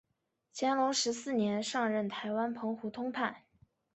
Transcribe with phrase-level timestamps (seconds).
[0.55, 3.43] 乾隆十四年上任台湾澎湖通判。